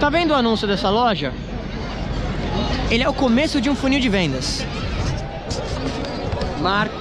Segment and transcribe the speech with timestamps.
[0.00, 1.30] Tá vendo o anúncio dessa loja?
[2.90, 4.66] Ele é o começo de um funil de vendas.
[6.62, 6.96] Marco,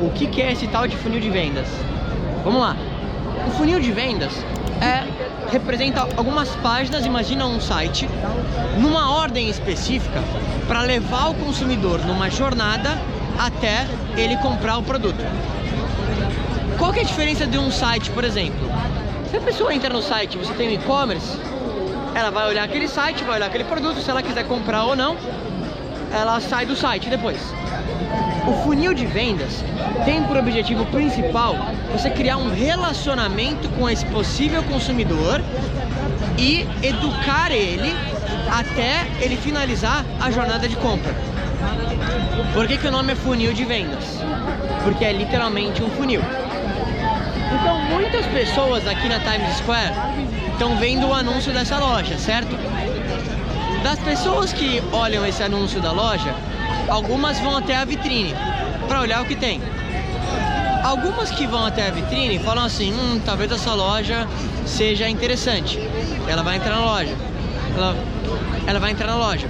[0.00, 1.68] o que é esse tal de funil de vendas?
[2.42, 2.74] Vamos lá.
[3.46, 4.32] O funil de vendas
[4.80, 5.06] é
[5.50, 8.08] representa algumas páginas, imagina um site,
[8.78, 10.22] numa ordem específica
[10.66, 12.98] para levar o consumidor numa jornada
[13.38, 13.86] até
[14.16, 15.22] ele comprar o produto.
[16.78, 18.70] Qual que é a diferença de um site, por exemplo?
[19.30, 21.36] Se a pessoa entra no site, você tem um e-commerce,
[22.14, 25.16] ela vai olhar aquele site, vai olhar aquele produto, se ela quiser comprar ou não,
[26.12, 27.38] ela sai do site depois.
[28.46, 29.64] O funil de vendas
[30.04, 31.54] tem por objetivo principal
[31.92, 35.40] você criar um relacionamento com esse possível consumidor
[36.36, 37.94] e educar ele
[38.50, 41.14] até ele finalizar a jornada de compra.
[42.52, 44.18] Por que, que o nome é funil de vendas?
[44.84, 46.20] Porque é literalmente um funil.
[47.54, 49.92] Então muitas pessoas aqui na Times Square
[50.52, 52.56] estão vendo o anúncio dessa loja, certo?
[53.82, 56.34] Das pessoas que olham esse anúncio da loja,
[56.88, 58.34] algumas vão até a vitrine
[58.86, 59.60] para olhar o que tem.
[60.84, 64.26] Algumas que vão até a vitrine falam assim, hum, talvez essa loja
[64.66, 65.78] seja interessante.
[66.28, 67.14] Ela vai entrar na loja.
[67.76, 67.96] Ela,
[68.66, 69.48] ela vai entrar na loja.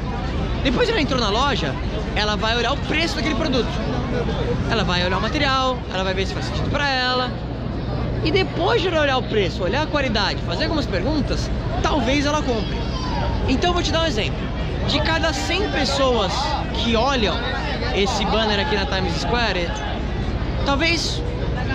[0.63, 1.75] Depois que ela entrou na loja,
[2.15, 3.69] ela vai olhar o preço daquele produto.
[4.71, 7.31] Ela vai olhar o material, ela vai ver se faz sentido para ela.
[8.25, 11.51] E depois de olhar o preço, olhar a qualidade, fazer algumas perguntas,
[11.83, 12.77] talvez ela compre.
[13.49, 14.39] Então eu vou te dar um exemplo.
[14.89, 16.33] De cada 100 pessoas
[16.75, 17.37] que olham
[17.97, 19.69] esse banner aqui na Times Square,
[20.65, 21.21] talvez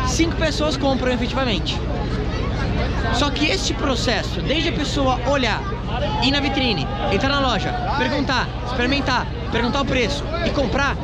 [0.07, 1.77] 5 pessoas compram efetivamente.
[3.13, 5.61] Só que este processo, desde a pessoa olhar,
[6.23, 10.95] ir na vitrine, entrar na loja, perguntar, experimentar, perguntar o preço e comprar,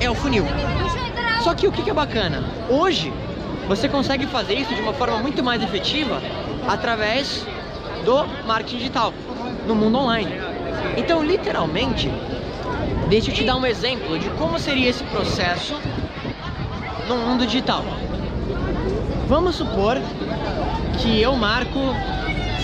[0.00, 0.46] é o funil.
[1.42, 2.44] Só que o que é bacana?
[2.68, 3.12] Hoje,
[3.68, 6.22] você consegue fazer isso de uma forma muito mais efetiva
[6.68, 7.44] através
[8.04, 9.12] do marketing digital,
[9.66, 10.32] no mundo online.
[10.96, 12.10] Então, literalmente,
[13.08, 15.74] deixa eu te dar um exemplo de como seria esse processo
[17.08, 17.84] no mundo digital.
[19.28, 20.00] Vamos supor
[20.98, 21.80] que eu, Marco,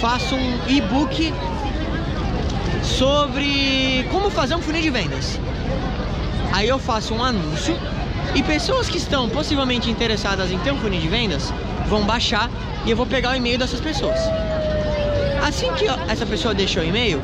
[0.00, 1.34] faço um e-book
[2.82, 5.40] sobre como fazer um funil de vendas.
[6.52, 7.76] Aí eu faço um anúncio
[8.34, 11.52] e pessoas que estão possivelmente interessadas em ter um funil de vendas
[11.86, 12.50] vão baixar
[12.84, 14.18] e eu vou pegar o e-mail dessas pessoas.
[15.46, 17.20] Assim que essa pessoa deixa o e-mail,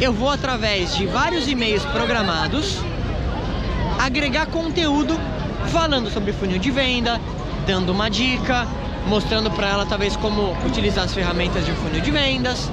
[0.00, 2.78] eu vou através de vários e-mails programados
[3.98, 5.18] agregar conteúdo
[5.72, 7.20] falando sobre funil de venda,
[7.66, 8.66] dando uma dica,
[9.06, 12.70] mostrando para ela talvez como utilizar as ferramentas de funil de vendas.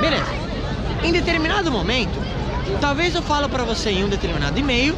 [0.00, 0.30] Beleza.
[1.02, 2.12] Em determinado momento,
[2.80, 4.94] talvez eu falo para você em um determinado e-mail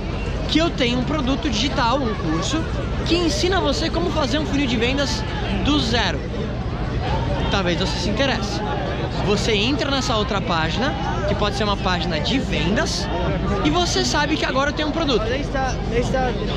[0.52, 2.62] que eu tenho um produto digital, um curso,
[3.06, 5.24] que ensina você como fazer um funil de vendas
[5.64, 6.20] do zero.
[7.50, 8.60] Talvez você se interesse.
[9.24, 10.92] Você entra nessa outra página,
[11.26, 13.08] que pode ser uma página de vendas,
[13.64, 15.24] e você sabe que agora eu tenho um produto.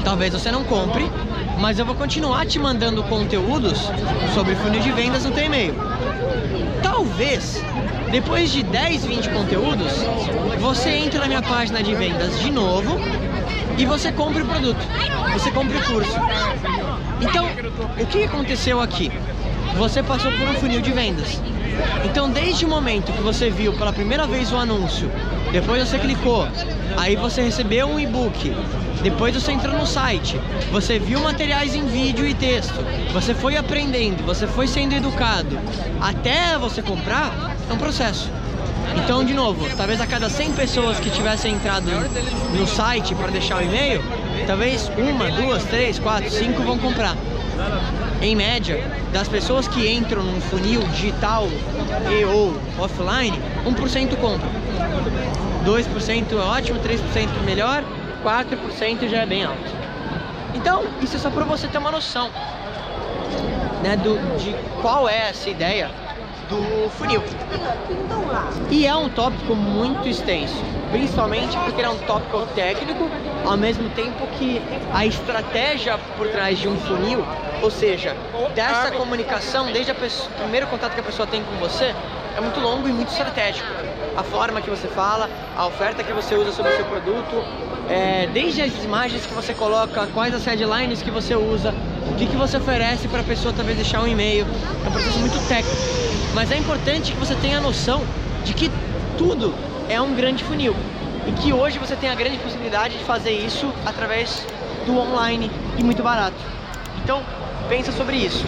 [0.03, 1.09] Talvez você não compre,
[1.57, 3.79] mas eu vou continuar te mandando conteúdos
[4.33, 5.73] sobre funil de vendas no teu e-mail.
[6.83, 7.63] Talvez,
[8.11, 9.93] depois de 10, 20 conteúdos,
[10.59, 12.99] você entre na minha página de vendas de novo
[13.77, 14.79] e você compre o produto,
[15.33, 16.15] você compre o curso.
[17.21, 17.47] Então,
[17.99, 19.11] o que aconteceu aqui?
[19.77, 21.41] Você passou por um funil de vendas.
[22.05, 25.11] Então, desde o momento que você viu pela primeira vez o anúncio,
[25.51, 26.47] depois você clicou,
[26.97, 28.55] aí você recebeu um e-book,
[29.01, 30.39] depois você entrou no site,
[30.71, 32.79] você viu materiais em vídeo e texto,
[33.11, 35.59] você foi aprendendo, você foi sendo educado,
[35.99, 38.31] até você comprar, é um processo.
[38.93, 41.89] Então, de novo, talvez a cada 100 pessoas que tivessem entrado
[42.53, 44.01] no site para deixar o e-mail,
[44.45, 47.15] talvez uma, duas, três, quatro, cinco vão comprar.
[48.21, 51.47] Em média, das pessoas que entram num funil digital
[52.09, 54.49] e ou offline, 1% compra.
[55.65, 57.83] 2% é ótimo, 3% melhor,
[58.23, 59.75] 4% já é bem alto.
[60.53, 62.29] Então, isso é só para você ter uma noção
[63.83, 65.91] né, do, de qual é essa ideia
[66.49, 67.21] do funil.
[68.69, 70.55] E é um tópico muito extenso,
[70.91, 73.09] principalmente porque ele é um tópico técnico,
[73.45, 74.61] ao mesmo tempo que
[74.93, 77.23] a estratégia por trás de um funil,
[77.61, 78.15] ou seja,
[78.53, 79.95] dessa comunicação, desde o
[80.37, 81.93] primeiro contato que a pessoa tem com você,
[82.35, 83.67] é muito longo e muito estratégico.
[84.15, 87.43] A forma que você fala, a oferta que você usa sobre o seu produto,
[87.89, 91.73] é, desde as imagens que você coloca, quais as headlines que você usa,
[92.09, 94.45] o que, que você oferece para a pessoa talvez deixar um e-mail.
[94.85, 95.75] É um processo muito técnico.
[96.33, 98.03] Mas é importante que você tenha a noção
[98.43, 98.69] de que
[99.17, 99.53] tudo
[99.89, 100.75] é um grande funil.
[101.27, 104.45] E que hoje você tem a grande possibilidade de fazer isso através
[104.85, 106.35] do online e muito barato.
[107.03, 107.23] Então,
[107.67, 108.45] pensa sobre isso.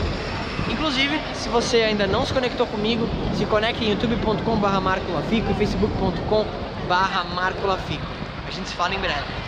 [0.69, 7.35] Inclusive, se você ainda não se conectou comigo, se conecte em youtube.com.br marcolafico e facebook.com.br
[7.35, 8.05] marcolafico.
[8.45, 9.46] A gente se fala em breve.